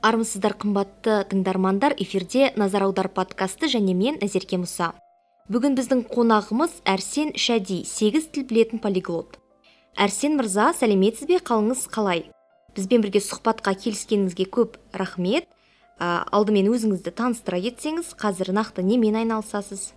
[0.00, 4.94] армысыздар қымбатты тыңдармандар эфирде назар аудар подкасты және мен назерке мұса.
[5.52, 9.36] Бүгін біздің қонағымыз әрсен шәди сегіз тіл білетін полиглот.
[10.00, 11.40] Әрсен мырза сәлеметсіз бе?
[11.44, 12.30] Қалыңыз қалай?
[12.76, 15.48] Бізбен бірге сұхбатқа келіскеніңізге көп рахмет.
[16.00, 19.90] Ә, алдымен өзіңізді таныстыра кетсеңіз қазір нақты немен айналысасыз?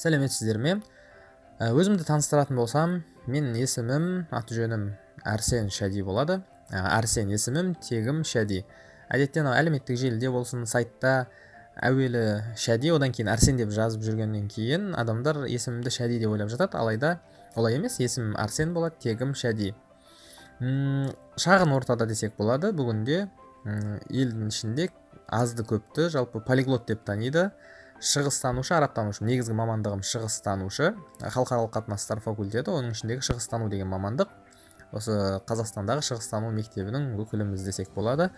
[0.00, 0.80] Сәлеметсіздер ме?
[1.60, 4.88] Өзімді таныстыратын болсам менің есімім аты жөнім
[5.22, 6.40] әрсен шәди болады.
[6.72, 8.62] Әрсен есімім тегім шәди
[9.12, 11.28] әдетте анау әлеуметтік желіде болсын сайтта
[11.76, 12.24] әуелі
[12.60, 16.76] шәди одан кейін әрсен деп жазып жүргеннен кейін адамдар есімімді шәди деп ойлап жатады.
[16.76, 17.18] Алайда
[17.56, 19.72] олай емес есімім әрсен болады тегім шәди
[20.62, 21.08] Үм,
[21.42, 22.70] шағын ортада десек болады.
[22.76, 23.24] Бүгінде
[23.66, 24.90] елдің ішінде
[25.26, 27.48] азды көпті жалпы полиглот деп таниды.
[28.02, 30.92] Шығыстанушы арабтанушы негізгі мамандығым шығыстанушы.
[31.18, 34.30] Халықаралық қатынастар факультеті оның ішіндегі шығыстану деген мамандық.
[34.92, 35.14] Осы
[35.48, 38.30] қазақстандағы шығыстану мектебінің өкіліміз десек болады.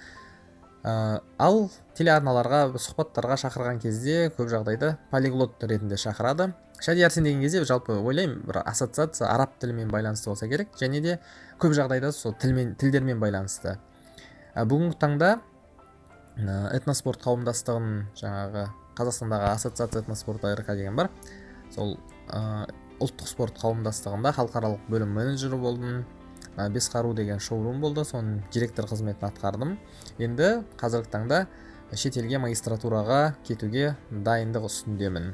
[0.84, 6.52] Ә, ал телеарналарға сұхбаттарға шақырған кезде көп жағдайда полиглот ретінде шақырады.
[6.84, 11.18] Шади әрсен деген кезде жалпы ойлаймын бір ассоциация араб тілімен байланысты болса керек және де
[11.62, 13.78] көп жағдайда сол тілмен тілдермен байланысты.
[14.54, 15.38] Ә, бүгінгі таңда
[16.36, 18.66] ә, этноспорт қауымдастығының жаңағы
[18.98, 21.10] қазақстандағы ассоциация этноспорт рк деген бар.
[21.74, 21.96] Сол
[22.28, 22.68] ә,
[23.00, 26.04] ұлттық спорт қауымдастығында халықаралық бөлім менеджері болдым.
[26.56, 28.04] Бес қару деген шоурум болды.
[28.04, 29.76] Соның директор қызметін атқардым.
[30.18, 31.46] Енді қазіргі таңда
[31.94, 35.32] шетелге магистратураға кетуге дайындық үстіндемін.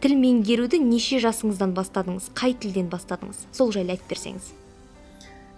[0.00, 2.30] Тіл меңгеруді неше жасыңыздан бастадыңыз?
[2.36, 3.46] Қай тілден бастадыңыз?
[3.56, 4.50] Сол жайлы айтып берсеңіз.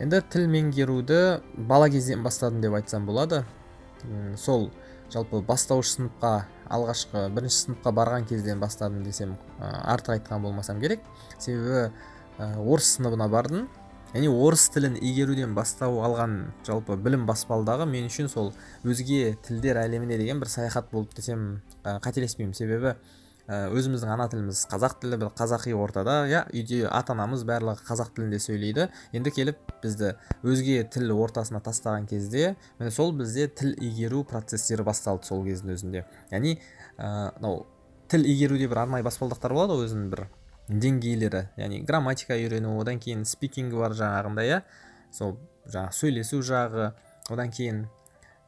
[0.03, 1.21] Енді тіл меңгеруді
[1.57, 3.45] бала кезден бастадым деп айтсам болады.
[4.39, 4.71] Сол
[5.11, 11.01] жалпы бастауыш сыныпқа алғашқы бірінші сыныпқа барған кезден бастадым десем артық айтқан болмасам керек.
[11.39, 11.93] Себебі
[12.39, 13.69] орыс сыныбына бардым.
[14.15, 18.53] Яғни орыс тілін игеруден бастау алған жалпы білім баспалдағы мен үшін сол
[18.87, 22.55] өзге тілдер әлеміне деген бір саяхат болды десем қателеспеймін.
[22.57, 22.95] Себебі
[23.47, 28.41] өзіміздің ана тіліміз қазақ тілі бір қазақи ортада иә үйде ата анамыз барлығы қазақ тілінде
[28.43, 28.89] сөйлейді.
[29.15, 35.31] Енді келіп бізді өзге тіл ортасына тастаған кезде міне сол бізде тіл игеру процестері басталды
[35.31, 36.07] сол кездің өзінде.
[36.33, 36.57] Яғни
[36.99, 37.67] мынау ә,
[38.11, 40.27] тіл игеруде бір арнайы баспалдақтар болады ғой өзінің бір?
[40.69, 44.63] Деңгейлері яғни грамматика үйрену одан кейін спикингі бар жаңағындай иә?
[45.15, 45.37] Сол
[45.71, 46.91] жаңағы сөйлесу жағы
[47.31, 47.87] одан кейін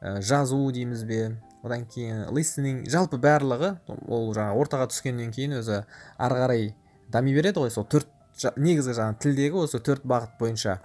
[0.01, 1.21] ә, жазу дейміз бе
[1.63, 3.75] одан кейін листенинг жалпы барлығы
[4.07, 5.83] ол жаңа ортаға түскеннен кейін өзі
[6.17, 6.69] ары қарай
[7.11, 8.11] дами береді ғой сол төрт
[8.55, 10.79] негізгі жаңағы тілдегі осы төрт бағыт бойынша.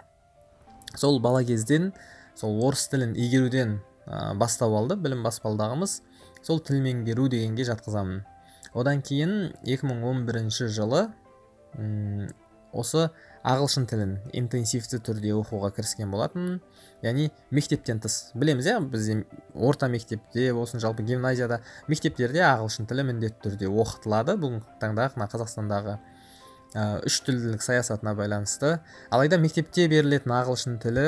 [0.98, 1.92] Сол бала кезден
[2.38, 6.00] сол орыс тілін игеруден ә, бастау алды білім баспалдағымыз.
[6.42, 8.24] Сол тіл меңгеру дегенге жатқызамын.
[8.74, 11.06] Одан кейін 2011 жылы
[12.74, 13.08] осы
[13.46, 16.58] ағылшын тілін интенсивті түрде оқуға кіріскен болатын
[17.04, 18.32] яғни мектептен тыс.
[18.34, 19.20] Білеміз иә бізде
[19.54, 24.34] орта мектепте болсын жалпы гимназияда мектептерде ағылшын тілі міндетті түрде оқытылады.
[24.40, 25.98] Бүгінгі таңда мына қазақстандағы
[27.06, 28.80] үш тілділік саясатына байланысты.
[29.10, 31.06] Алайда мектепте берілетін ағылшын тілі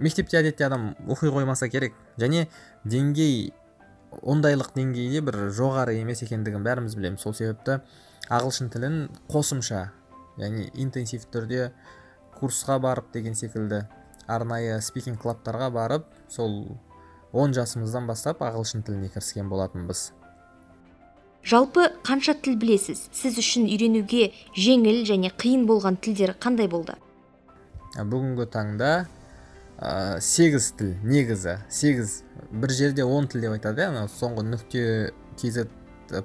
[0.00, 1.94] мектепте әдетте адам оқи қоймаса керек.
[2.18, 2.48] Және
[2.84, 3.52] деңгей
[4.22, 7.22] ондайлық деңгейде бір жоғары емес екендігін бәріміз білеміз.
[7.22, 7.82] Сол себепті
[8.28, 9.00] ағылшын тілін
[9.30, 9.86] қосымша
[10.40, 11.70] яғни интенсив түрде
[12.36, 13.84] курсқа барып деген секілді
[14.30, 16.76] арнайы спикинг клабтарға барып сол
[17.32, 20.10] 10 жасымыздан бастап ағылшын тіліне кіріскен болатынбыз.
[21.46, 23.06] Жалпы қанша тіл білесіз?
[23.16, 26.98] Сіз үшін үйренуге жеңіл және қиын болған тілдер қандай болды?
[27.96, 28.90] Бүгінгі таңда
[29.78, 31.56] ә, сегіз тіл негізі.
[31.70, 32.20] Сегіз
[32.50, 34.84] бір жерде он тіл деп айтады иә соңғы нүкте
[35.40, 35.64] kz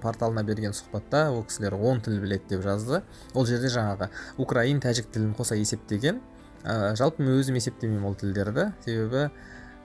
[0.02, 3.02] порталына берген сұхбатта ол кісілер он тіл біледі деп жазды.
[3.34, 4.10] Ол жерде жаңағы
[4.42, 6.22] украин тәжік тілін қоса есептеген
[6.64, 8.72] ә, жалпы мен өзім есептемеймін ол тілдерді.
[8.86, 9.30] Себебі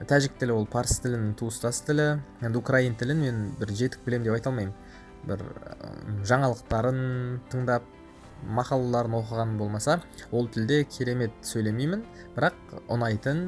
[0.09, 4.37] тәжік тілі ол парсы тілінің туыстас тілі енді украин тілін мен бір жетік білемін деп
[4.39, 4.75] айта алмаймын.
[5.29, 5.43] Бір
[6.25, 7.01] жаңалықтарын
[7.51, 7.85] тыңдап
[8.41, 9.99] мақалаларын оқыған болмаса
[10.31, 12.01] ол тілде керемет сөйлемеймін
[12.35, 12.55] бірақ
[12.89, 13.43] ұнайтын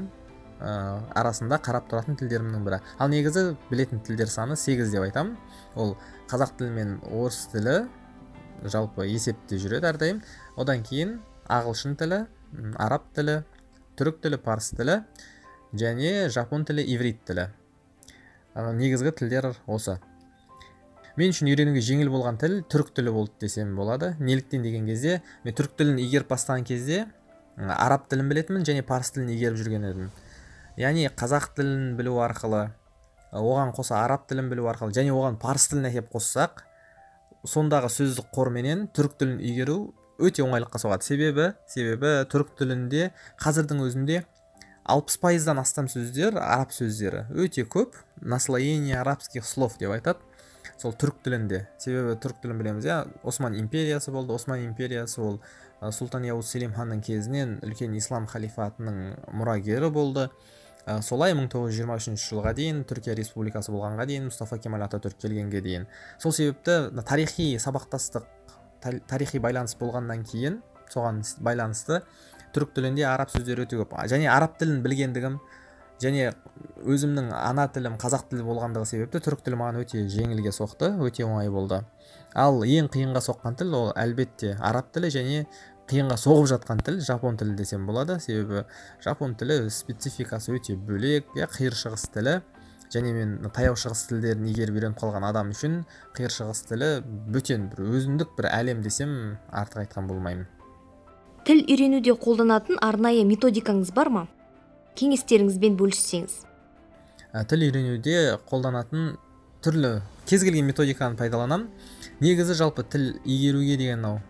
[0.60, 2.80] ә, арасында қарап тұратын тілдерімнің бірі.
[3.00, 5.36] Ал негізі білетін тілдер саны сегіз деп айтамын
[5.76, 5.96] ол
[6.32, 7.88] қазақ тілі мен орыс тілі
[8.64, 10.22] жалпы есепте жүреді әрдайым.
[10.56, 11.20] Одан кейін
[11.50, 12.24] ағылшын тілі
[12.78, 13.42] араб тілі
[14.00, 15.02] түрік тілі парсы тілі
[15.74, 17.50] және жапон тілі иврит тілі.
[18.56, 19.98] Негізгі тілдер осы.
[21.18, 24.16] Мен үшін үйренуге жеңіл болған тіл түрік тілі болды десем болады.
[24.20, 27.04] Неліктен деген кезде мен түрік тілін игеріп бастаған кезде
[27.58, 30.08] араб тілін білетінмін және парсы тілін игеріп жүрген едім.
[30.80, 32.68] Яғни қазақ тілін білу арқылы
[33.34, 36.64] оған қоса араб тілін білу арқылы және оған парсы тілін әкеліп қоссақ
[37.50, 41.06] сондағы сөздік қорменен түрік тілін игеру өте оңайлыққа соғады.
[41.06, 43.10] Себебі себебі түрік тілінде
[43.42, 44.22] қазірдің өзінде
[44.86, 47.26] алпыс пайыздан астам сөздер араб сөздері.
[47.32, 47.98] Өте көп.
[48.22, 50.20] Наслоение арабских слов деп айтады.
[50.78, 51.66] Сол түрік тілінде.
[51.80, 52.98] Себебі түрік тілін білеміз иә.
[53.24, 54.34] Осман империясы болды.
[54.34, 55.40] Осман империясы ол
[55.82, 60.30] сұлтан яуз селим ханның кезінен үлкен ислам халифатының мұрагері болды.
[60.86, 65.88] Ә, солай 1923 жылға дейін түркия республикасы болғанға дейін мұстафа кемал ататүрк келгенге дейін.
[66.20, 68.28] Сол себепті тарихи сабақтастық
[69.08, 72.02] тарихи байланыс болғаннан кейін соған байланысты
[72.54, 73.96] түрік тілінде араб сөздері өте көп.
[74.12, 75.40] Және араб тілін білгендігім
[76.04, 76.34] және
[76.84, 81.50] өзімнің ана тілім қазақ тілі болғандығы себепті түрік тілі маған өте жеңілге соқты өте оңай
[81.54, 81.80] болды.
[82.36, 85.46] Ал ең қиынға соққан тіл ол әлбетте араб тілі және
[85.92, 88.20] қиынға соғып жатқан тіл жапон тілі десем болады.
[88.24, 88.64] Себебі
[89.04, 91.28] жапон тілі спецификасы өте бөлек.
[91.36, 92.40] Иә қиыр шығыс тілі
[92.94, 95.82] және мен таяу шығыс тілдерін игеріп үйреніп қалған адам үшін
[96.16, 96.90] қиыр шығыс тілі
[97.34, 100.48] бөтен бір өзіндік бір әлем десем артық айтқан болмаймын.
[101.44, 104.28] Тіл үйренуде қолданатын арнайы методикаңыз бар ма?
[104.96, 106.36] Кеңестеріңізбен бөліссеңіз.
[107.34, 109.16] Ә, тіл үйренуде қолданатын
[109.66, 109.98] түрлі
[110.30, 111.68] кез келген методиканы пайдаланамын
[112.22, 114.22] негізі жалпы тіл игеруге деген мынау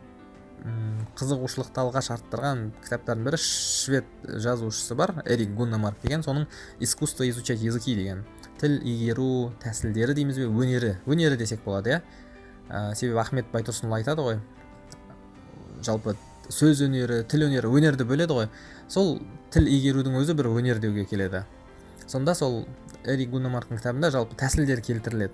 [1.19, 6.23] қызығушылықты алғаш арттырған кітаптардың бірі швед жазушысы бар эрик гуннемарк деген.
[6.23, 6.47] Соның
[6.79, 8.23] искусство изучать языки деген.
[8.61, 10.47] Тіл игеру тәсілдері дейміз бе?
[10.47, 12.01] Өнері өнері десек болады иә?
[12.69, 14.39] Ә, себебі ахмет байтұрсынұлы айтады ғой.
[15.83, 16.15] Жалпы
[16.47, 18.49] сөз өнері тіл өнері өнерді бөледі ғой.
[18.87, 19.17] Сол
[19.51, 21.43] тіл игерудің өзі бір өнер деуге келеді.
[22.07, 22.63] Сонда сол
[23.03, 25.33] эрик гуннемарктың кітабында жалпы тәсілдер келтіріледі.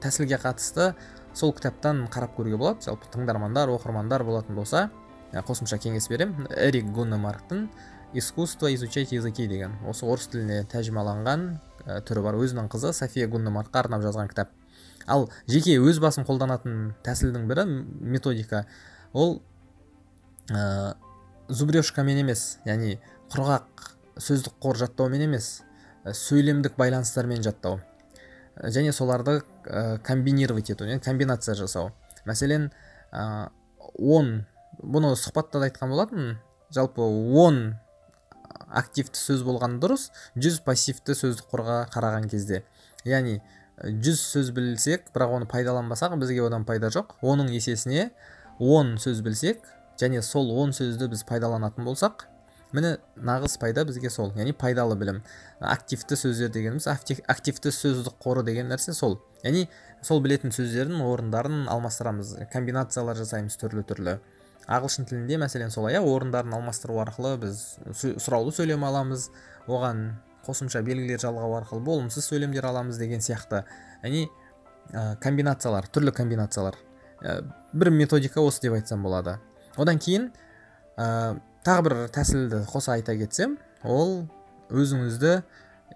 [0.00, 0.94] Тәсілге қатысты
[1.34, 2.84] сол кітаптан қарап көруге болады.
[2.86, 4.90] Жалпы тыңдармандар оқырмандар болатын болса
[5.32, 7.68] қосымша кеңес беремін эрик гуннемарктың
[8.12, 9.78] искусство изучать языки деген.
[9.88, 11.46] Осы орыс тіліне тәржімаланған
[11.86, 12.36] ә, түрі бар.
[12.36, 14.50] Өзінің қызы софия гуннемаркқа арнап жазған кітап.
[15.06, 17.64] Ал жеке өз басым қолданатын тәсілдің бірі
[18.00, 18.66] методика.
[19.12, 19.40] Ол
[20.50, 20.94] ә,
[21.48, 22.98] зубрежкамен емес яғни
[23.32, 23.88] құрғақ
[24.20, 25.62] сөздік қор жаттаумен емес
[26.04, 27.80] сөйлемдік байланыстармен жаттау.
[28.60, 31.92] Және соларды ә, комбинировать ету комбинация жасау.
[32.24, 32.70] Мәселен
[33.12, 33.50] ә,
[33.98, 34.46] он
[34.82, 36.38] бұны сұхбатта да айтқан болатын
[36.74, 37.76] жалпы он
[38.72, 42.62] активті сөз болған дұрыс жүз пассивті сөздік қорға қараған кезде.
[43.04, 43.40] Яғни
[43.82, 47.16] жүз сөз білсек бірақ оны пайдаланбасақ бізге одан пайда жоқ.
[47.22, 48.10] Оның есесіне
[48.58, 49.64] он сөз білсек
[50.00, 52.26] және сол он сөзді біз пайдаланатын болсақ
[52.72, 55.20] міне нағыз пайда бізге сол яғни пайдалы білім.
[55.60, 59.18] Активті сөздер дегеніміз активті сөздік қоры деген нәрсе сол.
[59.44, 59.68] Яғни
[60.02, 64.18] сол білетін сөздердің орындарын алмастырамыз комбинациялар жасаймыз түрлі түрлі.
[64.70, 67.62] Ағылшын тілінде мәселен солай иә орындарын алмастыру арқылы біз
[68.22, 69.28] сұраулы сөйлем аламыз
[69.66, 70.04] оған
[70.46, 73.64] қосымша белгілер жалғау арқылы болымсыз сөйлемдер аламыз деген сияқты.
[74.02, 74.28] Яғни
[74.92, 76.78] ә, комбинациялар түрлі комбинациялар.
[77.22, 77.40] Ә,
[77.72, 79.38] бір методика осы деп айтсам болады.
[79.76, 80.30] Одан кейін
[81.66, 84.24] тағы бір тәсілді қоса айта кетсем ол
[84.70, 85.42] өзіңізді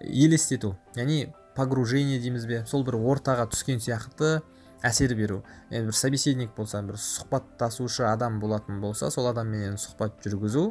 [0.01, 1.27] елестету яғни
[1.57, 4.39] погружение дейміз бе сол бір ортаға түскен сияқты
[4.85, 5.41] әсер беру.
[5.71, 10.69] Енді бір собеседник болса бір сұхбаттасушы адам болатын болса сол адамменен сұхбат жүргізу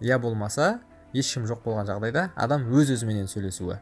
[0.00, 0.78] я болмаса
[1.12, 3.76] ешкім жоқ болған жағдайда адам өз өзіменен сөйлесуі.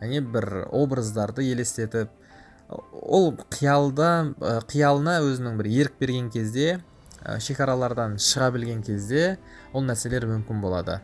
[0.00, 2.12] Яғни бір образдарды елестетіп
[2.70, 4.10] ол қиялда
[4.70, 6.78] қиялына өзінің бір ерік берген кезде
[7.20, 9.38] шекаралардан шыға білген кезде
[9.72, 11.00] ол нәрселер мүмкін болады.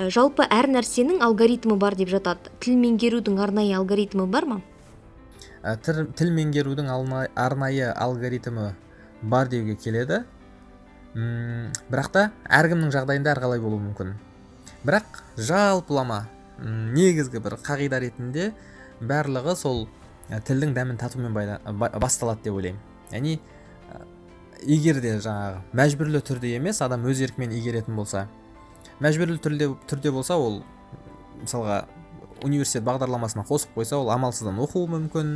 [0.00, 2.52] Ә, жалпы әр нәрсенің алгоритмі бар деп жатады.
[2.60, 4.60] Тіл меңгерудің арнайы алгоритмі бар ма?
[5.62, 6.88] Ә, тіл меңгерудің
[7.36, 8.72] арнайы алгоритмі
[9.22, 10.22] бар деуге келеді.
[11.10, 14.14] Үм, бірақ та әркімнің жағдайында әрқалай болуы мүмкін.
[14.86, 16.22] Бірақ жалпылама
[16.94, 18.52] негізгі бір қағида ретінде
[19.00, 19.88] барлығы сол
[20.30, 22.80] тілдің дәмін татумен басталады деп ойлаймын.
[23.10, 23.40] Яғни
[24.66, 25.60] егер де жаңағы.
[25.76, 28.26] Мәжбүрлі түрде емес адам өз еркімен игеретін болса.
[29.00, 30.62] Мәжбүрлі түрде, түрде болса ол
[31.40, 31.84] мысалға
[32.44, 35.32] университет бағдарламасына қосып қойса ол амалсыздан оқуы мүмкін.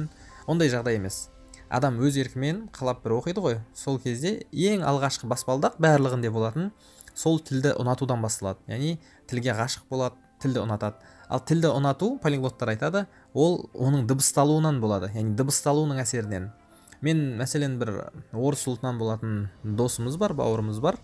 [0.46, 1.28] Ондай жағдай емес.
[1.72, 3.58] Адам өз еркімен қалап бір оқиды ғой.
[3.74, 6.72] Сол кезде ең алғашқы баспалдақ барлығында болатын.
[7.14, 8.60] Сол тілді ұнатудан басталады.
[8.68, 8.98] Яғни
[9.30, 11.00] тілге ғашық болады тілді ұнатады.
[11.28, 15.08] Ал тілді ұнату полиглоттар айтады ол оның дыбысталуынан болады.
[15.14, 16.50] Яғни дыбысталуының әсерінен.
[17.02, 17.92] Мен мәселен бір
[18.32, 20.98] орыс ұлтынан болатын досымыз бар бауырымыз бар.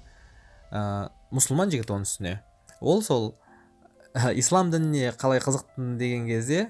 [0.71, 2.37] Ә, мұсылман жігіт оның үстіне.
[2.81, 3.35] Ол сол
[4.15, 6.69] ә, ислам дініне қалай қызықтым деген кезде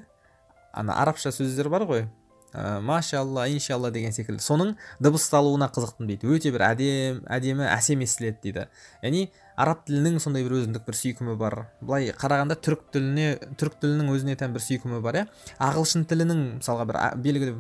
[0.73, 2.07] ана арабша сөздер бар ғой.
[2.53, 4.43] Ә, машалла иншалла деген секілді.
[4.43, 6.31] Соның дыбысталуына қызықтым дейді.
[6.31, 8.67] Өте бір әдем әдемі әсем естіледі дейді.
[9.05, 9.29] Яғни
[9.61, 11.57] араб тілінің сондай бір өзіндік бір сүйкімі бар.
[11.85, 13.27] Былай қарағанда түрік тіліне
[13.61, 15.25] түрік тілінің өзіне тән бір сүйкімі бар иә.
[15.61, 17.57] Ағылшын тілінің мысалға бір белгілі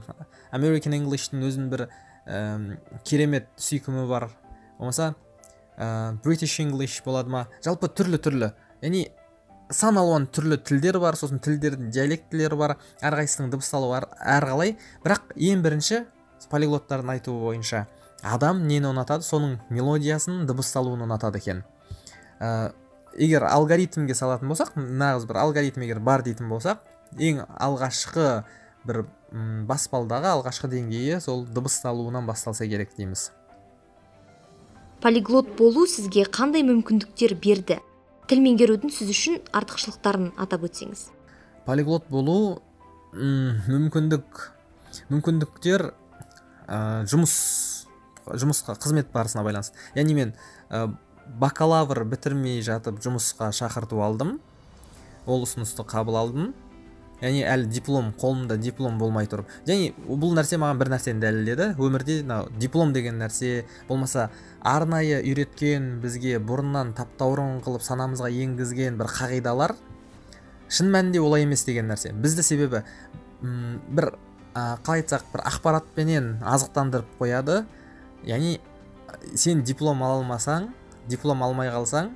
[0.57, 2.40] american englishтің өзінің бір ә,
[3.04, 4.30] керемет сүйкімі бар.
[4.78, 5.14] Болмаса
[5.76, 7.47] ә, british english болады ма?
[7.64, 8.52] Жалпы түрлі түрлі.
[8.80, 9.07] Яғни
[9.71, 14.76] сан алуан түрлі тілдер бар сосын тілдердің диалектілері бар әрқайсысының дыбысталуы әрқалай.
[15.04, 16.04] Бірақ ең бірінші
[16.50, 17.87] полиглоттардың айтуы бойынша.
[18.22, 19.24] Адам нені ұнатады?
[19.26, 21.64] Соның мелодиясын дыбысталуын ұнатады екен.
[22.40, 22.72] Ә,
[23.16, 26.84] егер алгоритмге салатын болсақ нағыз бір алгоритм егер бар дейтін болсақ
[27.18, 28.44] ең алғашқы
[28.86, 29.04] бір
[29.68, 33.30] баспалдағы алғашқы деңгейі сол дыбысталуынан басталса керек дейміз.
[35.00, 37.78] Полиглот болу сізге қандай мүмкіндіктер берді?
[38.28, 41.08] Тіл меңгерудің сіз үшін артықшылықтарын атап өтсеңіз.
[41.64, 42.60] Полиглот болу
[43.14, 44.50] мүмкіндік.
[45.10, 45.90] Мүмкіндіктер
[46.68, 47.34] ә, жұмыс.
[48.38, 49.76] Жұмысқа қызмет барысына байланысты.
[49.94, 50.34] Яғни мен
[50.70, 50.88] ә,
[51.40, 54.38] бакалавр бітірмей жатып жұмысқа шақырту алдым.
[55.26, 56.52] Ол ұсынысты қабыл алдым.
[57.20, 61.66] Яғни әлі диплом қолымда диплом болмай тұрып және бұл нәрсе маған бір нәрсені дәлелдеді.
[61.76, 64.30] Өмірде мынау диплом деген нәрсе болмаса
[64.64, 69.76] арнайы үйреткен бізге бұрыннан таптаурын қылып санамызға енгізген бір қағидалар
[70.70, 72.14] шын мәнінде олай емес деген нәрсе.
[72.16, 72.82] Бізді себебі
[73.42, 74.14] бір
[74.54, 77.64] ә, қалай айтсақ бір ақпаратпенен азықтандырып қояды.
[78.24, 78.58] Яғни
[79.34, 80.70] сен диплом ала алмасаң
[81.08, 82.12] диплом алмай қалсаң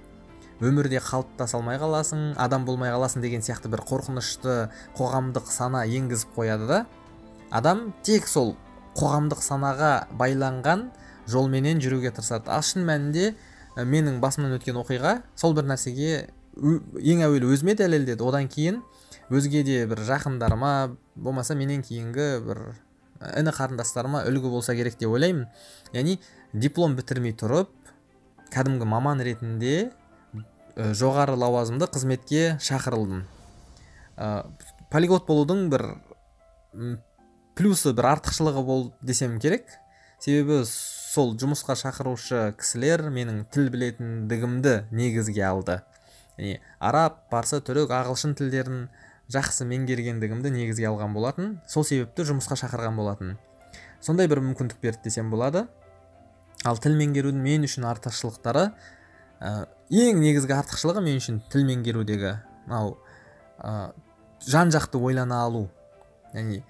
[0.64, 4.68] өмірде қалыптаса алмай қаласың адам болмай қаласың деген сияқты бір қорқынышты
[4.98, 6.84] қоғамдық сана енгізіп қояды да
[7.50, 8.54] адам тек сол
[8.94, 10.88] қоғамдық санаға байланған
[11.26, 12.50] жолменен жүруге тырысады.
[12.50, 13.34] Ал шын мәнінде
[13.76, 18.22] менің басымнан өткен оқиға сол бір нәрсеге ең әуелі өзіме дәлелдеді.
[18.22, 18.82] Одан кейін
[19.30, 22.62] өзге де бір жақындарыма болмаса менен кейінгі бір
[23.20, 25.46] іні қарындастарыма үлгі болса керек деп ойлаймын.
[25.94, 26.18] Яғни
[26.52, 27.70] диплом бітірмей тұрып
[28.54, 29.92] кәдімгі маман ретінде
[30.74, 33.24] жоғары лауазымды қызметке шақырылдым.
[34.18, 34.46] Ә,
[34.90, 35.86] полиглот болудың бір
[37.54, 39.66] плюсы бір артықшылығы бол десем керек.
[40.18, 45.80] Себебі сол жұмысқа шақырушы кісілер менің тіл білетіндігімді негізге алды.
[46.38, 48.88] Яғни араб парсы түрік ағылшын тілдерін
[49.32, 53.36] жақсы меңгергендігімді негізге алған болатын сол себепті жұмысқа шақырған болатын.
[54.04, 55.66] Сондай бір мүмкіндік берді десем болады.
[56.64, 58.66] Ал тіл меңгерудің мен үшін артықшылықтары
[59.40, 62.34] ә, ең негізгі артықшылығы мен үшін тіл меңгерудегі
[62.66, 62.98] мынау
[63.58, 63.92] ә,
[64.44, 65.66] жан жақты ойлана алу.
[66.34, 66.60] Яғни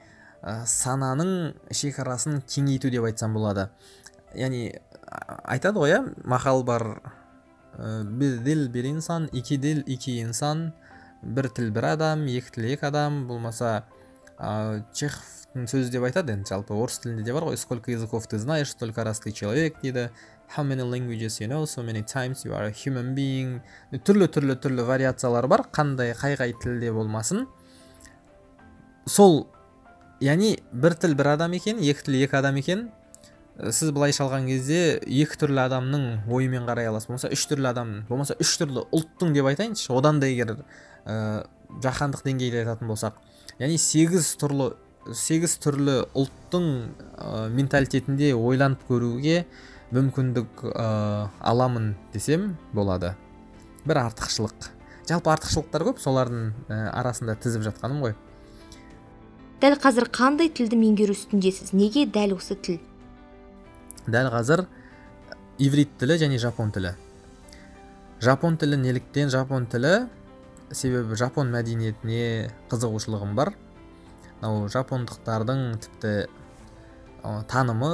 [0.42, 3.68] ә, сананың шекарасын кеңейту деп айтсам болады.
[4.34, 4.72] Яғни
[5.44, 6.86] айтады ғой иә мақал бар
[7.74, 10.72] бір діл бір инсан екі діл екі инсан
[11.24, 13.84] бір тіл бір адам екі тіл екі адам болмаса
[14.38, 17.56] ә, чеховтың сөзі деп айтады енді жалпы орыс тілінде де бар ғой.
[17.56, 20.10] Сколько языков ты знаешь столько раз ты человек дейді.
[20.56, 24.58] How many languages you know so many times you are a human being түрлі түрлі
[24.60, 27.46] түрлі вариациялар бар қандай қай қай тілде болмасын.
[29.06, 29.46] Сол
[30.20, 32.90] яғни бір тіл бір адам екен екі тіл екі адам екен.
[33.54, 37.06] Сіз былайша алған кезде екі түрлі адамның ойымен қарай аласыз.
[37.06, 39.92] Болмаса үш түрлі адам болмаса үш түрлі ұлттың деп айтайыншы.
[39.94, 40.56] Одан да егер
[41.06, 41.44] ә,
[41.84, 43.20] жаһандық деңгейде айтатын болсақ
[43.60, 44.72] яғни сегіз түрлі
[45.12, 46.68] сегіз түрлі ұлттың
[47.20, 49.44] ә, менталитетінде ойланып көруге
[49.94, 50.86] мүмкіндік ә,
[51.44, 53.12] аламын десем болады.
[53.84, 54.70] Бір артықшылық.
[55.04, 58.16] Жалпы артықшылықтар көп солардың ә, арасында тізіп жатқаным ғой.
[59.60, 61.74] Дәл қазір қандай тілді меңгеру үстіндесіз?
[61.76, 62.80] Неге дәл осы тіл?
[64.08, 64.64] Дәл қазір
[65.60, 66.94] иврит тілі және жапон тілі.
[68.24, 69.28] Жапон тілі неліктен?
[69.28, 70.06] Жапон тілі
[70.74, 73.54] себебі жапон мәдениетіне қызығушылығым бар.
[74.40, 76.14] Мынау жапондықтардың тіпті
[77.50, 77.92] танымы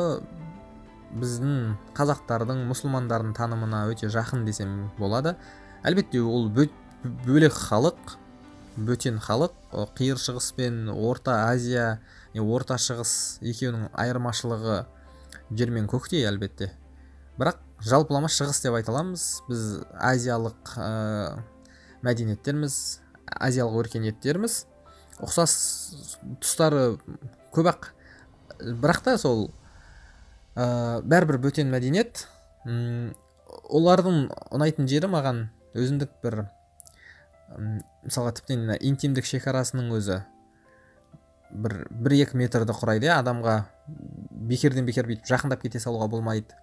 [1.21, 5.37] біздің қазақтардың мұсылмандардың танымына өте жақын десем болады.
[5.87, 8.17] Әлбетте ол бөлек халық
[8.77, 9.55] бөтен халық.
[9.99, 12.01] Қиыр шығыс пен орта азия
[12.35, 14.83] орта шығыс екеуінің айырмашылығы
[15.51, 16.73] жер мен көктей әлбетте.
[17.39, 19.27] Бірақ жалпылама шығыс деп айта аламыз.
[19.49, 20.91] Біз азиялық ә,
[22.07, 22.76] мәдениеттерміз
[23.30, 24.64] азиялық өркениеттерміз
[25.21, 25.54] ұқсас
[26.40, 26.99] тұстары
[27.54, 27.90] көп ақ.
[28.61, 29.49] Бірақ та сол
[30.54, 32.26] ә, бәрібір бөтен мәдениет
[32.66, 33.12] ұм,
[33.71, 35.47] олардың ұнайтын жері маған
[35.78, 36.42] өзіндік бір
[38.07, 40.21] мысалға тіптен интимдік шекарасының өзі
[41.50, 43.57] бір бір екі метрді құрайды иә адамға
[44.50, 46.54] бекерден бекер бүйтіп жақындап кете салуға болмайды.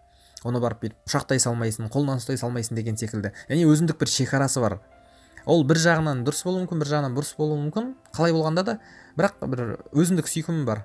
[0.47, 3.33] Оны барып бүйтіп құшақтай салмайсың қолынан ұстай салмайсың деген секілді.
[3.49, 4.77] Яғни өзіндік бір шекарасы бар.
[5.47, 7.93] Ол бір жағынан дұрыс болуы мүмкін бір жағынан бұрыс болуы мүмкін.
[8.15, 8.77] Қалай болғанда да
[9.17, 9.63] бірақ бір
[9.95, 10.83] өзіндік сүйкімі бар.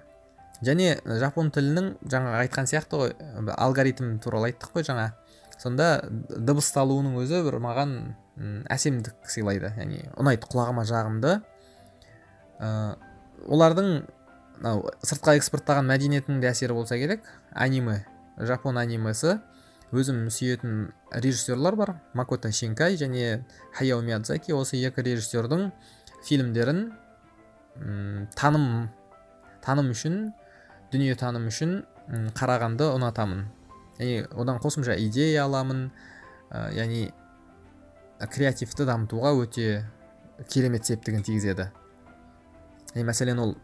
[0.62, 3.14] Және жапон тілінің жаңа айтқан сияқты ғой
[3.57, 5.11] алгоритм туралы айттық қой жаңа.
[5.59, 7.97] Сонда дыбысталуының өзі бір маған
[8.71, 9.73] әсемдік сыйлайды.
[9.76, 11.40] Яғни ұнайды құлағыма жағымды.
[12.62, 12.71] Ә,
[13.50, 13.90] олардың
[14.62, 17.26] мынау сыртқа экспорттаған мәдениетінің де әсері болса керек.
[17.50, 18.04] Аниме
[18.38, 19.40] жапон анимесі.
[19.92, 21.94] Өзім сүйетін режиссерлар бар.
[22.14, 23.44] Макото шинкай және
[23.76, 25.70] хаяо миядзаки осы екі режиссердің
[26.26, 26.92] фильмдерін
[28.37, 28.90] таным
[29.64, 30.32] таным үшін
[30.92, 31.82] дүние таным үшін
[32.37, 33.46] қарағанды ұнатамын.
[33.99, 35.90] Яғни одан қосымша идея аламын
[36.50, 37.12] ә, яғни
[38.32, 39.84] креативті дамытуға өте
[40.50, 41.68] керемет септігін тигізеді.
[42.96, 43.54] Мәселен ол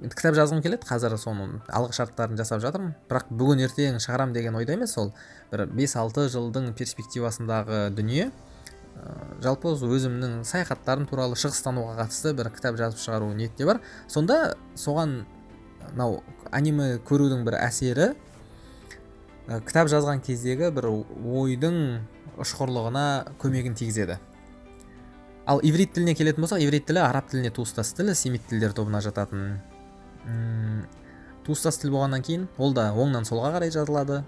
[0.00, 2.94] енді кітап жазғым келеді қазір соның алғышарттарын жасап жатырмын.
[3.10, 5.12] Бірақ бүгін ертең шығарам деген ойда емес ол
[5.52, 8.30] бір 5-6 жылдың перспективасындағы дүние.
[8.96, 9.12] Ә,
[9.44, 13.80] жалпы өзімнің саяхаттарым туралы шығыстануға қатысты бір кітап жазып шығару ниетте бар.
[14.08, 15.22] Сонда соған
[15.92, 18.12] мынау аниме көрудің бір әсері
[19.48, 21.80] ә, кітап жазған кездегі бір ойдың
[22.42, 23.06] ұшқырлығына
[23.42, 24.18] көмегін тигізеді.
[25.46, 29.58] Ал иврит тіліне келетін болсақ иврит тілі араб тіліне туыстас тіл семит тілдер тобына жататын
[31.46, 34.22] туыстас тіл болғаннан кейін ол да оңнан солға қарай жазылады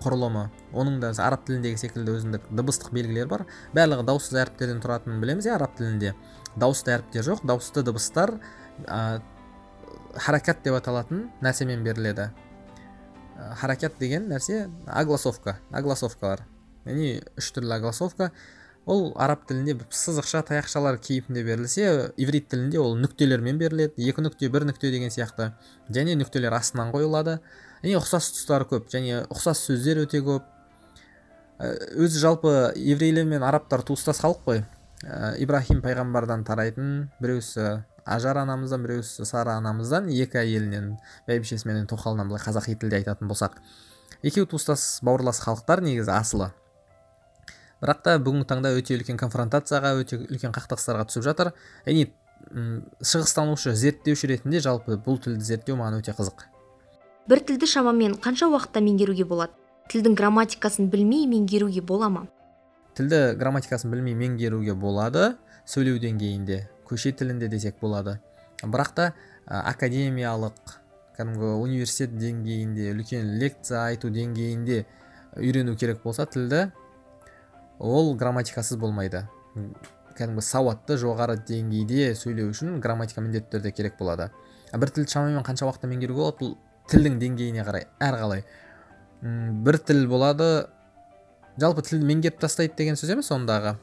[0.00, 0.46] құрылымы.
[0.72, 3.44] Оның да араб тіліндегі секілді өзіндік дыбыстық белгілері бар.
[3.76, 6.14] Барлығы дауыссыз әріптерден тұратынын білеміз иә араб тілінде.
[6.56, 8.38] Дауысты әріптер жоқ дауысты дыбыстар
[8.86, 9.20] ә,
[10.14, 12.30] харакат деп аталатын нәрсемен беріледі.
[13.60, 16.46] Харакат деген нәрсе агласовка агласовкалар.
[16.86, 18.30] Яғни үш түрлі агласовка.
[18.86, 24.64] Ол араб тілінде сызықша таяқшалар кейпінде берілсе иврит тілінде ол нүктелермен беріледі екі нүкте бір
[24.68, 25.52] нүкте деген сияқты.
[25.90, 27.38] Және нүктелер астынан қойылады.
[27.84, 30.48] Және ұқсас тұстары көп және ұқсас сөздер өте көп.
[31.60, 34.64] Ә, өзі жалпы еврейлер мен арабтар туыстас халық қой.
[35.04, 40.96] Ә, ибрахим пайғамбардан тарайтын біреусі ажар анамыздан біреусі сара анамыздан екі әйелінен
[41.28, 43.60] бәйбішесіменен тоқалынан былай қазақи тілде айтатын болсақ.
[44.22, 46.50] Екеуі туыстас бауырлас халықтар негізі асылы.
[47.80, 51.52] Бірақ та бүгінгі таңда өте үлкен конфронтацияға өте үлкен қақтығыстарға түсіп жатыр.
[51.86, 52.10] Яғни
[53.04, 56.48] шығыстанушы зерттеуші ретінде жалпы бұл тілді зерттеу маған өте қызық.
[57.28, 59.52] бір тілді шамамен қанша уақытта меңгеруге болады?
[59.92, 62.26] Тілдің грамматикасын білмей меңгеруге бола ма?
[62.96, 68.18] Тілді грамматикасын білмей меңгеруге болады сөйлеу деңгейінде көше тілінде десек болады.
[68.62, 69.12] Бірақ та
[69.46, 70.74] академиялық
[71.16, 74.84] кәдімгі университет деңгейінде үлкен лекция айту деңгейінде
[75.36, 76.72] үйрену керек болса тілді
[77.80, 79.24] ол грамматикасыз болмайды.
[80.18, 84.28] Кәдімгі сауатты жоғары деңгейде сөйлеу үшін грамматика міндетті түрде керек болады.
[84.72, 86.36] Бір тілді шамамен қанша уақытта меңгеруге болады?
[86.40, 86.56] Бұл
[86.92, 88.44] тілдің деңгейіне қарай әрқалай.
[89.64, 90.50] Бір тіл болады.
[91.60, 93.74] Жалпы тілді меңгеріп тастайды деген сөз емес ондағы?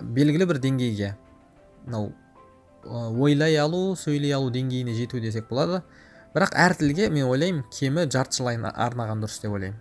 [0.00, 1.14] Белгілі бір деңгейге.
[1.84, 2.12] Мынау
[3.20, 5.82] ойлай алу сөйлей алу деңгейіне жету десек болады.
[6.34, 9.80] Бірақ әр тілге мен ойлаймын кемі жарты жыл арнаған дұрыс деп ойлаймын.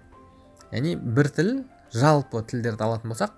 [0.72, 1.52] Яғни бір тіл
[1.94, 3.36] жалпы тілдерді алатын болсақ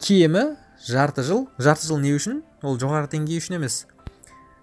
[0.00, 0.56] кемі
[0.86, 1.48] жарты жыл.
[1.58, 2.42] Жарты жыл не үшін?
[2.62, 3.84] Ол жоғары деңгей үшін емес.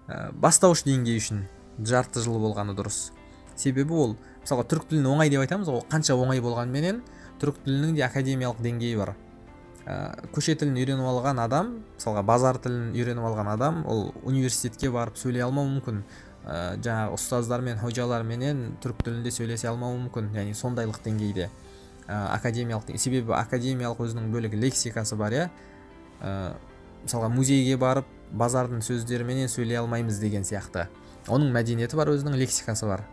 [0.08, 1.46] Ә, бастауыш деңгей үшін
[1.78, 3.12] жарты жыл болғаны дұрыс.
[3.58, 7.02] Себебі ол мысалға түрік тілін оңай деп айтамыз ғой қанша оңай болғанменен
[7.40, 9.14] түрік тілінің де академиялық деңгейі бар.
[9.86, 9.94] Ә,
[10.34, 15.46] көше тілін үйреніп алған адам мысалға базар тілін үйреніп алған адам ол университетке барып сөйлей
[15.46, 16.02] алмауы мүмкін.
[16.48, 20.32] Ә, жаңағы ұстаздармен хожаларменен түрік тілінде сөйлесе алмауы мүмкін.
[20.36, 21.48] Яғни сондайлық деңгейде.
[22.08, 25.44] Ә, академиялық себебі академиялық өзінің бөлек лексикасы бар иә?
[26.20, 26.56] Ә,
[27.04, 30.88] мысалға музейге барып базардың сөздеріменен сөйлей алмаймыз деген сияқты.
[31.28, 33.04] Оның мәдениеті бар өзінің лексикасы бар.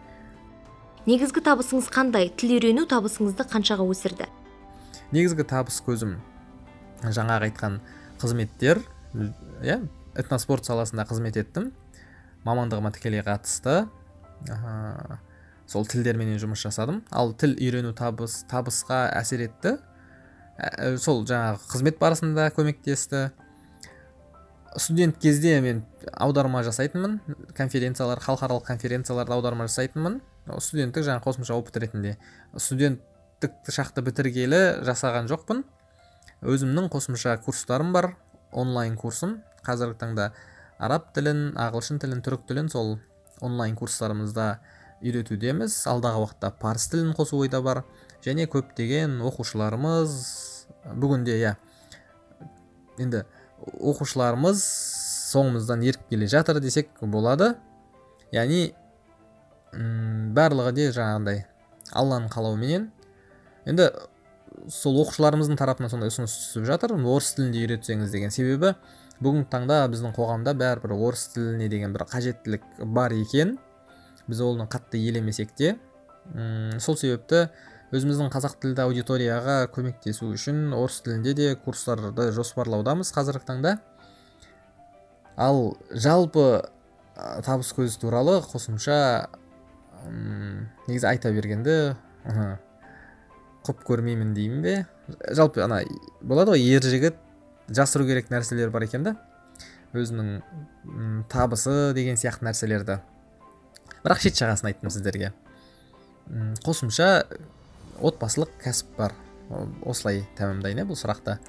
[1.05, 2.31] Негізгі табысыңыз қандай?
[2.33, 4.25] Тіл үйрену табысыңызды қаншаға өсірді?
[5.13, 6.15] Негізгі табыс көзім
[7.03, 7.77] жаңағы айтқан
[8.21, 8.81] қызметтер
[9.61, 9.83] иә
[10.15, 11.73] этноспорт саласында қызмет еттім.
[12.45, 13.85] Мамандығыма тікелей қатысты.
[15.67, 17.01] Сол тілдерменен жұмыс жасадым.
[17.11, 19.77] Ал тіл үйрену табыс табысқа әсер етті.
[20.57, 23.29] Ә, сол жаңағы қызмет барысында көмектесті.
[24.75, 27.19] Студент кезде мен аударма жасайтынмын.
[27.55, 30.19] Конференциялар халықаралық конференцияларда аударма жасайтынмын.
[30.59, 32.17] Студенттік жаңағы қосымша опыт ретінде.
[32.55, 35.63] Студенттік шақты бітіргелі жасаған жоқпын.
[36.45, 38.11] Өзімнің қосымша курстарым бар
[38.51, 39.39] онлайн курсым.
[39.65, 40.29] Қазіргі таңда
[40.77, 42.97] араб тілін ағылшын тілін түрік тілін сол
[43.41, 44.59] онлайн курстарымызда
[45.05, 45.77] үйретудеміз.
[45.89, 47.83] Алдағы уақытта парсы тілін қосу ойда бар.
[48.25, 50.15] Және көптеген оқушыларымыз
[50.97, 51.55] бүгінде иә
[53.01, 53.23] енді
[53.77, 54.63] оқушыларымыз
[55.31, 57.53] соңымыздан еріп келе жатыр десек болады.
[58.33, 58.73] Яғни
[60.35, 61.45] барлығы де жаңағындай
[61.93, 62.89] алланың қалауыменен.
[63.69, 63.89] Енді
[64.71, 66.95] сол оқушыларымыздың тарапынан сондай ұсыныс түсіп жатыр.
[66.95, 68.73] Орыс тілінде үйретсеңіз деген себебі
[69.21, 72.65] бүгінгі таңда біздің қоғамда бәрібір орыс тіліне деген бір қажеттілік
[72.95, 73.57] бар екен.
[74.27, 75.75] Біз оны қатты елемесек те
[76.81, 77.47] сол себепті
[77.95, 83.75] өзіміздің қазақ тілді аудиторияға көмектесу үшін орыс тілінде де курстарды жоспарлаудамыз қазіргі таңда.
[85.37, 86.65] Ал жалпы
[87.45, 88.97] табыс көзі туралы қосымша
[90.89, 91.95] негізі айта бергенде
[93.65, 94.75] құп көрмеймін деймін бе.
[95.29, 95.83] Жалпы ана
[96.21, 97.21] болады ғой ер жігіт
[97.69, 99.15] жасыру керек нәрселер бар екен да.
[99.93, 102.99] Өзінің табысы деген сияқты нәрселерді.
[104.05, 105.33] Бірақ шет жағасын айттым сіздерге.
[106.65, 107.25] Қосымша
[107.99, 109.17] отбасылық кәсіп бар.
[109.85, 111.39] Осылай тәмамдайын иә бұл сұрақты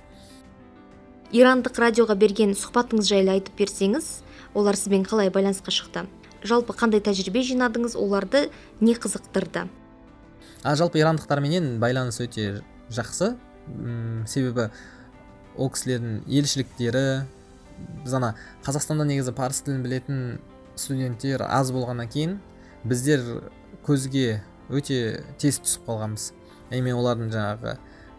[1.34, 4.10] ирандық радиоға берген сұхбатыңыз жайлы айтып берсеңіз
[4.54, 6.06] олар сізбен қалай байланысқа шықты?
[6.46, 8.46] Жалпы қандай тәжірибе жинадыңыз оларды
[8.80, 9.66] не қызықтырды?
[10.62, 13.34] А жалпы ирандықтарменен байланыс өте жақсы.
[13.66, 14.70] Үм, себебі
[15.56, 17.06] ол кісілердің елшіліктері
[18.04, 20.20] біз ана қазақстанда негізі парсы тілін білетін
[20.76, 22.38] студенттер аз болғаннан кейін
[22.84, 23.22] біздер
[23.86, 26.32] көзге өте тез түсіп қалғанбыз.
[26.70, 27.76] Мен олардың жаңағы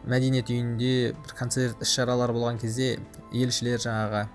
[0.07, 2.95] мәдениет үйінде бір концерт іс шаралар болған кезде
[3.35, 4.25] елшілер жаңағы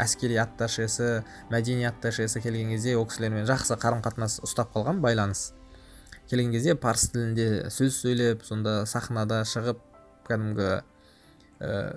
[0.00, 5.52] әскери атташесі мәдени атташесі келген кезде ол кісілермен жақсы қарым қатынас ұстап қалған байланыс.
[6.28, 9.80] Келген кезде парсы тілінде сөз сөйлеп сонда сахнада шығып
[10.28, 10.70] кәдімгі
[11.60, 11.96] ә,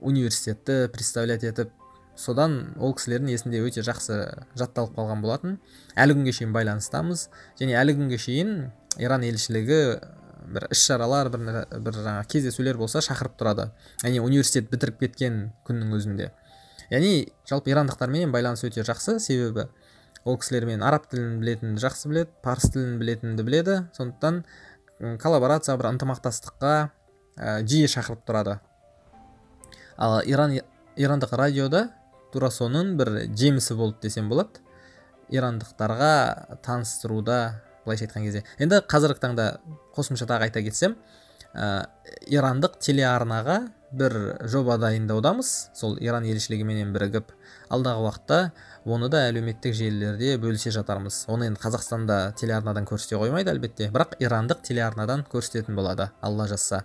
[0.00, 1.72] университетті представлять етіп
[2.16, 4.18] содан ол кісілердің есінде өте жақсы
[4.58, 5.58] жатталып қалған болатын.
[5.96, 7.28] Әлі күнге шейін байланыстамыз.
[7.60, 8.52] Және әлі күнге шейін
[8.98, 9.80] иран елшілігі
[10.46, 13.70] бір іс шаралар бір, бір жаңа кездесулер болса шақырып тұрады.
[14.04, 16.30] Яғни университет бітіріп кеткен күннің өзінде.
[16.90, 19.18] Яғни жалпы ирандықтармен байланыс өте жақсы.
[19.20, 19.66] Себебі
[20.24, 23.80] ол кісілермен араб тілін білетінді жақсы біледі парсы тілін білетінді біледі.
[23.98, 24.44] Сондықтан
[25.22, 26.72] коллаборация бір ынтымақтастыққа
[27.36, 28.58] ә, жиі шақырып тұрады.
[29.96, 30.58] Ал иран
[30.96, 31.88] ирандық радиода
[32.36, 34.60] тура соның бір жемісі болды десем болады.
[35.32, 37.38] Ирандықтарға таныстыруда
[37.86, 38.44] былайша айтқан кезде.
[38.62, 39.46] Енді қазіргі таңда
[39.96, 40.94] қосымша тағы айта кетсем
[41.54, 41.88] ә,
[42.28, 43.58] ирандық телеарнаға
[43.96, 45.52] бір жоба дайындаудамыз.
[45.74, 47.32] Сол иран елшілігіменен бірігіп
[47.72, 48.40] алдағы уақытта
[48.84, 51.24] оны да әлеуметтік желілерде бөлісе жатармыз.
[51.32, 53.90] Оны енді қазақстанда телеарнадан көрсете қоймайды әлбетте.
[53.94, 56.84] Бірақ ирандық телеарнадан көрсететін болады алла жазса.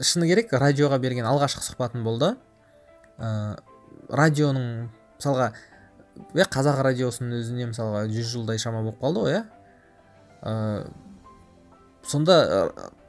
[0.00, 2.36] Шыны керек радиоға берген алғашқы сұхбатым болды.
[3.18, 3.58] Ә,
[4.08, 5.52] радионың мысалға
[6.34, 9.44] иә қазақ радиосының өзіне мысалға жүз жылдай шама болып қалды ғой иә.
[10.42, 10.52] Ә,
[12.06, 12.60] сонда ә,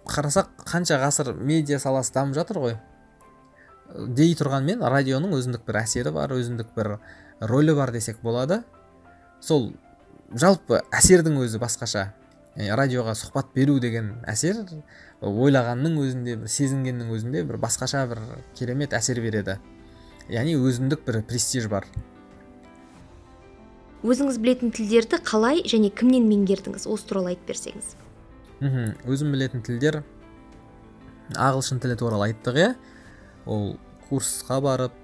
[0.09, 2.77] қарасақ қанша ғасыр медиа саласы дамып жатыр ғой.
[3.89, 6.97] Дей тұрғанмен радионың өзіндік бір әсері бар өзіндік бір
[7.41, 8.63] рөлі бар десек болады.
[9.41, 9.71] Сол
[10.33, 12.11] жалпы әсердің өзі басқаша.
[12.59, 14.65] Радиоға сұхбат беру деген әсер
[15.21, 18.21] ойлағанның өзінде бір сезінгеннің өзінде бір басқаша бір
[18.57, 19.59] керемет әсер береді.
[20.29, 21.87] Яғни өзіндік бір престиж бар.
[23.99, 26.85] Өзіңіз білетін тілдерді қалай және кімнен меңгердіңіз?
[26.87, 27.95] Осы туралы айтып берсеңіз.
[28.63, 28.93] Мхм.
[29.09, 30.03] Өзім білетін тілдер
[31.35, 32.69] ағылшын тілі туралы айттық иә?
[33.45, 33.75] Ол
[34.07, 34.95] курсқа барып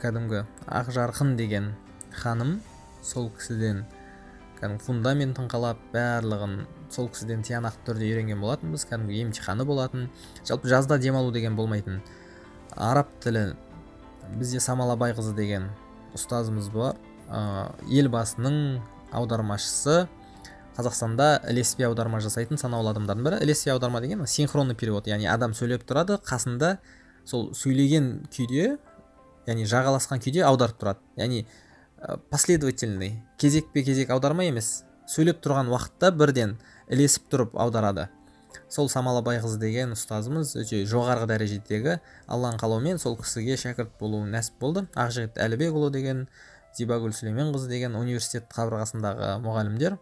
[0.00, 1.72] кәдімгі ақжарқын деген
[2.14, 2.60] ханым
[3.02, 3.84] сол кісіден
[4.60, 10.08] кәдімгі фундаментін қалап барлығын сол кісіден тиянақты түрде үйренген болатынбыз кәдімгі емтиханы болатын.
[10.46, 12.00] Жалпы жазда демалу деген болмайтын
[12.76, 13.54] араб тілі
[14.38, 15.70] бізде самал абайқызы деген
[16.16, 16.98] ұстазымыз бар.
[17.28, 18.80] Ә, елбасының
[19.14, 20.04] аудармашысы
[20.76, 23.42] қазақстанда ілеспе аударма жасайтын санаулы адамдардың бірі.
[23.46, 26.78] Ілеспе аударма деген синхронный перевод яғни адам сөйлеп тұрады қасында
[27.24, 28.74] сол сөйлеген күйде
[29.46, 31.00] яғни жағаласқан күйде аударып тұрады.
[31.16, 31.44] Яғни
[32.30, 36.58] последовательный кезекпе кезек аударма емес сөйлеп тұрған уақытта бірден
[36.90, 38.08] ілесіп тұрып аударады.
[38.74, 44.58] Сол самал абайқызы деген ұстазымыз өте жоғарғы дәрежедегі алланың қалауымен сол кісіге шәкірт болу нәсіп
[44.58, 44.86] болды.
[44.98, 46.24] Ақжігіт әлібекұлы деген
[46.74, 49.98] зибагүл сүлейменқызы деген университет қабырғасындағы мұғалімдер.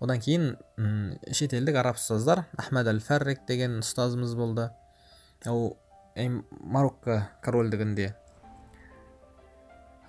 [0.00, 4.70] Одан кейін м шетелдік араб ұстаздар ахмад әл фәррик деген ұстазымыз болды.
[5.44, 5.76] Ол
[6.16, 8.14] марокко корольдігінде.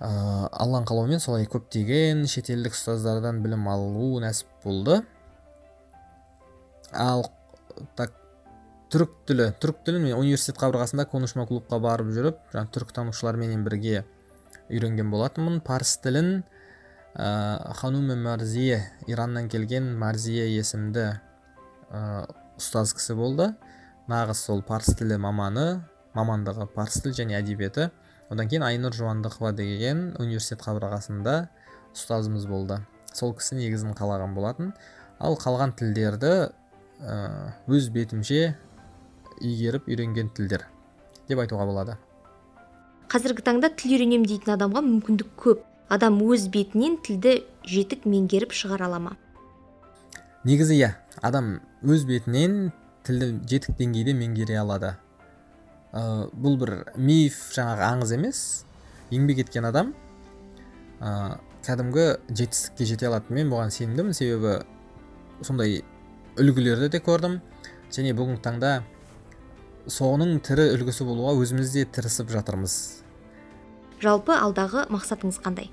[0.00, 0.08] Ә,
[0.50, 5.02] алланың қалауымен солай көптеген шетелдік ұстаздардан білім алу нәсіп болды.
[6.92, 7.28] Ал
[7.96, 8.14] так
[8.92, 14.04] түрік тілі түрік тілін мен университет қабырғасында конушма клубқа барып жүріп жаңағы түркітанушыларменен бірге
[14.68, 15.60] үйренген болатынмын.
[15.64, 16.42] Парсы тілін
[17.14, 21.08] ә, хануме марзие ираннан келген марзие есімді
[21.90, 22.28] ә,
[22.60, 23.52] ұстаз кісі болды.
[24.12, 25.82] Нағыз сол парсы тілі маманы
[26.16, 27.90] мамандығы парсы тілі және әдебиеті.
[28.32, 31.36] Одан кейін айнұр жуандықова деген университет қабырғасында
[31.92, 32.80] ұстазымыз болды.
[33.12, 34.72] Сол кісі негізін қалаған болатын.
[35.20, 36.52] Ал қалған тілдерді
[37.02, 38.54] өз бетімше
[39.40, 40.66] игеріп үйренген тілдер
[41.28, 41.96] деп айтуға болады.
[43.12, 45.64] Қазіргі таңда тіл үйренемін дейтін адамға мүмкіндік көп.
[45.92, 49.16] Адам өз бетінен тілді жетік меңгеріп шығара ала ма?
[50.48, 52.72] Негізі иә адам өз бетінен
[53.04, 54.94] тілді жетік деңгейде меңгере алады.
[55.92, 58.40] Ә, бұл бір миф жаңағы аңыз емес.
[59.12, 59.92] Еңбек еткен адам
[61.00, 61.36] ә,
[61.66, 64.16] кәдімгі жетістікке жете алады мен бұған сенімдімін.
[64.16, 64.62] Себебі
[65.44, 65.82] сондай
[66.40, 67.40] үлгілерді де көрдім.
[67.92, 68.72] Және бүгінгі таңда
[69.90, 72.76] соның тірі үлгісі болуға өзіміз де тырысып жатырмыз.
[74.02, 75.68] Жалпы алдағы мақсатыңыз қандай?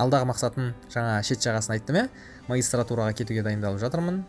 [0.00, 2.08] Алдағы мақсатым жаңа шет жағасын айттым иә?
[2.48, 4.22] Магистратураға кетуге дайындалып жатырмын.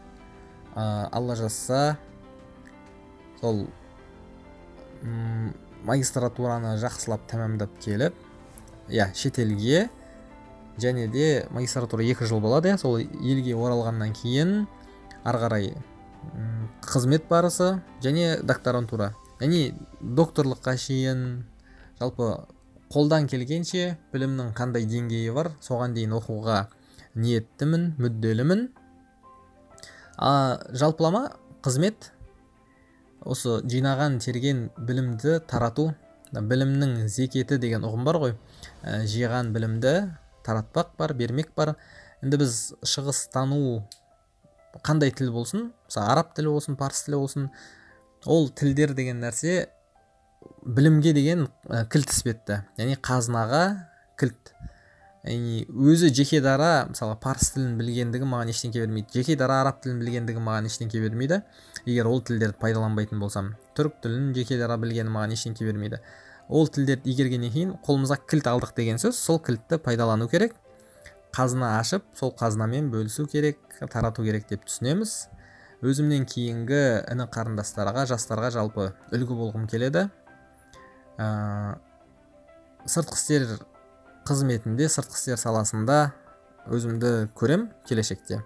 [0.76, 1.98] Ә, алла жазса
[3.42, 3.66] сол
[5.88, 8.16] магистратураны жақсылап тәмамдап келіп
[8.90, 9.88] иә шетелге
[10.82, 12.78] және де магистратура екі жыл болады иә?
[12.78, 14.68] Сол елге оралғаннан кейін
[15.28, 15.72] ары қарай
[16.88, 19.12] қызмет барысы және докторантура.
[19.42, 21.24] Яғни докторлыққа шейін
[22.00, 22.30] жалпы
[22.94, 26.68] қолдан келгенше білімнің қандай деңгейі бар соған дейін оқуға
[27.16, 28.70] ниеттімін мүдделімін.
[30.18, 30.32] А
[30.72, 31.28] жалпылама
[31.66, 32.12] қызмет
[33.22, 35.92] осы жинаған терген білімді тарату
[36.32, 38.36] білімнің зекеті деген ұғым бар ғой.
[38.84, 39.94] Ә, жиған білімді
[40.48, 41.76] таратпақ бар бермек бар.
[42.24, 43.84] Енді біз шығыстану
[44.86, 47.50] қандай тіл болсын мысалы араб тілі болсын парсы тілі болсын
[48.26, 49.68] ол тілдер деген нәрсе
[50.66, 52.62] білімге деген ә, кілт іспетті.
[52.78, 53.64] Яғни қазынаға
[54.20, 54.52] кілт.
[55.28, 59.10] Яғни өзі жеке дара мысалы парсы тілін білгендігі маған ештеңке бермейді.
[59.16, 61.42] Жеке дара араб тілін білгендігі маған ештеңке бермейді.
[61.86, 66.02] Егер ол тілдерді пайдаланбайтын болсам түрік тілін жеке дара білгені маған ештеңке бермейді.
[66.48, 70.56] Ол тілдерді игергеннен кейін қолымызға кілт алдық деген сөз сол кілтті пайдалану керек.
[71.38, 73.60] Қазына ашып сол қазынамен бөлісу керек
[73.94, 75.28] тарату керек деп түсінеміз.
[75.86, 76.80] Өзімнен кейінгі
[77.14, 80.08] іні қарындастарға жастарға жалпы үлгі болғым келеді.
[81.22, 81.78] Ә,
[82.90, 83.46] сыртқы істер
[84.26, 86.00] қызметінде сыртқы істер саласында
[86.74, 88.42] өзімді көрем келешекте.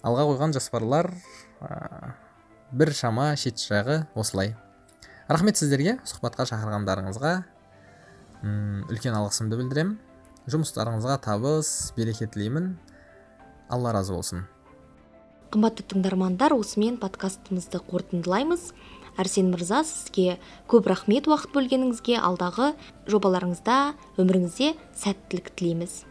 [0.00, 1.10] Алға қойған жоспарлар
[1.60, 2.14] ә,
[2.72, 4.54] бір шама шет жағы осылай.
[5.28, 7.36] Рахмет сіздерге сұхбатқа шақырғандарыңызға.
[8.46, 9.98] Үлкен алғысымды білдіремін
[10.50, 12.76] жұмыстарыңызға табыс береке тілеймін
[13.72, 14.44] алла разы болсын.
[15.50, 18.70] Қымбатты тыңдармандар осымен подкастымызды қорытындылаймыз.
[19.16, 20.36] Әрсен мырза сізге
[20.68, 22.74] көп рахмет уақыт бөлгеніңізге алдағы
[23.08, 23.78] жобаларыңызда
[24.20, 26.02] өміріңізде сәттілік тілейміз.